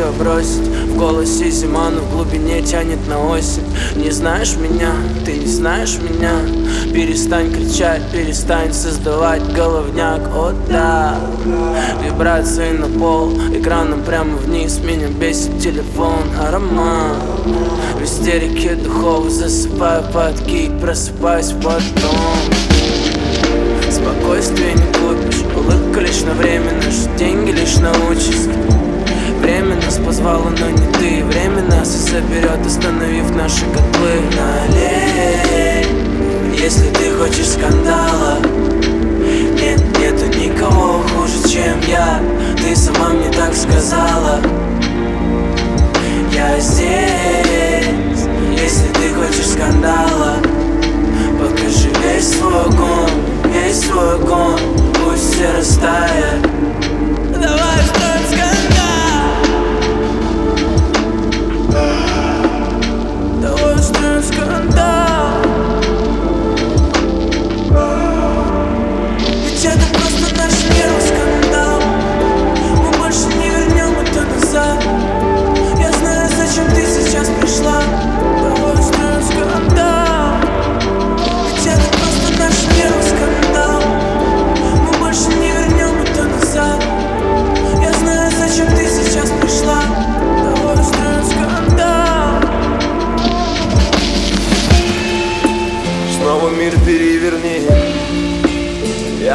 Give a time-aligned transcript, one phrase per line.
[0.00, 0.68] ее бросить?
[0.88, 3.64] В голосе зима, но в глубине тянет на осень.
[3.96, 4.92] Не знаешь меня,
[5.24, 6.32] ты не знаешь меня.
[6.92, 10.20] Перестань кричать, перестань создавать головняк.
[10.34, 11.18] О да,
[12.04, 14.78] вибрации на пол Экраном прямо вниз.
[14.78, 17.16] Меня бесит телефон Аромат
[17.98, 22.36] в истерике духов Засыпаю под кик, просыпаюсь потом.
[23.90, 24.99] Спокойствие не
[25.70, 26.82] Улыбка лишь на временно
[27.16, 28.50] Деньги лишь научишься
[29.40, 31.24] Время нас позвало, но не ты.
[31.24, 35.86] Время нас и заберет, остановив наши котлы Налей
[36.58, 38.38] Если ты хочешь скандала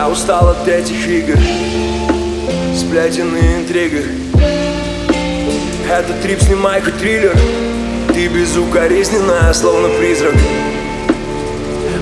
[0.05, 1.35] Я устал от этих игр
[2.75, 4.05] Сплетен и интригах
[5.91, 7.35] Это трип, снимай хоть триллер.
[8.13, 10.35] Ты безукоризненная, словно призрак.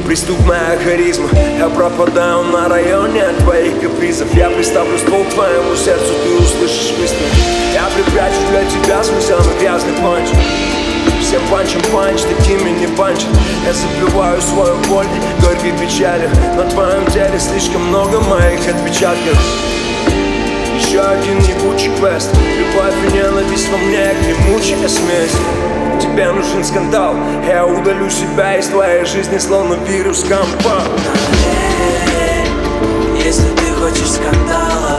[0.06, 1.30] Преступная харизма.
[1.58, 4.34] Я пропадаю на районе твоих капризов.
[4.34, 7.30] Я приставлю ствол к твоему сердцу Ты услышишь выстрел.
[7.74, 10.28] Я припрячу для тебя свой самый грязный панч
[11.33, 13.27] Всем панчем панч, такими не панчат.
[13.66, 15.07] Я забиваю свою боль,
[15.41, 19.35] горькой печалью На твоем теле слишком много моих отпечатков.
[20.77, 22.29] Еще один ебучий квест.
[22.59, 25.35] Любовь и ненависть во мне, гремучая смесь.
[25.99, 27.16] Тебе нужен скандал.
[27.47, 30.83] Я удалю себя из твоей жизни, словно вирус компа.
[33.17, 34.93] Если ты хочешь скандала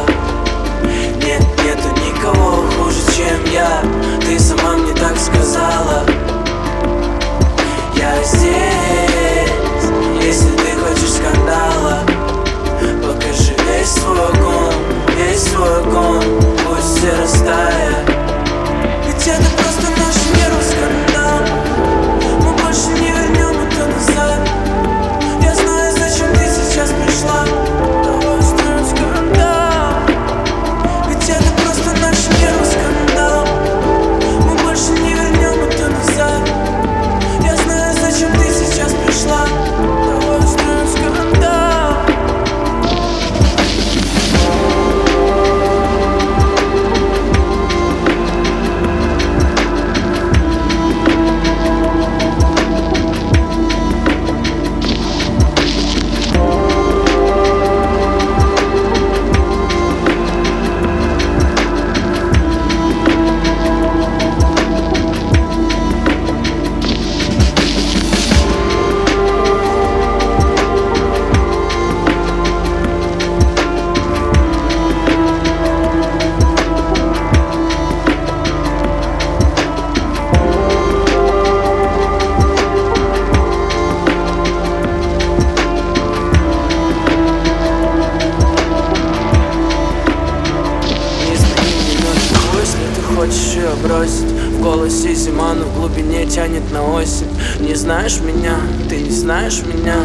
[93.74, 94.30] ее бросить.
[94.52, 97.28] В голосе зима, но в глубине тянет на осень.
[97.60, 98.56] Не знаешь меня,
[98.88, 99.96] ты не знаешь меня.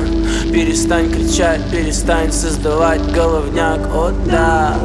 [0.51, 3.79] Перестань кричать, перестань создавать головняк.
[3.93, 4.77] О да,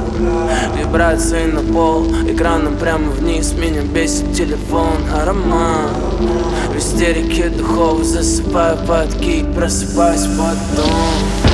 [0.79, 3.53] вибрации на пол Экраном прямо вниз.
[3.53, 5.91] Меня бесит телефон Аромат
[6.73, 11.54] в истерике духов Засыпаю под кик, просыпаюсь потом